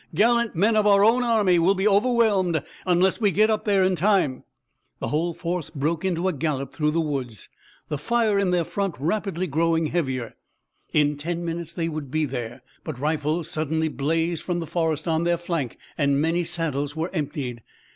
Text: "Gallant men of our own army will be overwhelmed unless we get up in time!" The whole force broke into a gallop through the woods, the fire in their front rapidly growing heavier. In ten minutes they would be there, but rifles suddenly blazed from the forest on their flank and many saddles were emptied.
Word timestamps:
"Gallant 0.15 0.55
men 0.55 0.75
of 0.75 0.87
our 0.87 1.03
own 1.03 1.21
army 1.23 1.59
will 1.59 1.75
be 1.75 1.87
overwhelmed 1.87 2.63
unless 2.87 3.21
we 3.21 3.29
get 3.29 3.51
up 3.51 3.67
in 3.67 3.95
time!" 3.95 4.43
The 4.97 5.09
whole 5.09 5.31
force 5.35 5.69
broke 5.69 6.03
into 6.03 6.27
a 6.27 6.33
gallop 6.33 6.73
through 6.73 6.89
the 6.89 6.99
woods, 6.99 7.49
the 7.87 7.99
fire 7.99 8.39
in 8.39 8.49
their 8.49 8.63
front 8.63 8.95
rapidly 8.97 9.45
growing 9.45 9.85
heavier. 9.85 10.35
In 10.91 11.17
ten 11.17 11.45
minutes 11.45 11.71
they 11.73 11.87
would 11.87 12.09
be 12.09 12.25
there, 12.25 12.63
but 12.83 12.97
rifles 12.97 13.47
suddenly 13.51 13.89
blazed 13.89 14.41
from 14.41 14.59
the 14.59 14.65
forest 14.65 15.07
on 15.07 15.23
their 15.23 15.37
flank 15.37 15.77
and 15.99 16.19
many 16.19 16.43
saddles 16.45 16.95
were 16.95 17.11
emptied. 17.13 17.61